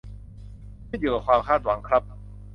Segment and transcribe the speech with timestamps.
[0.87, 2.03] ขึ้นอยู่กับความคาดหวังครับ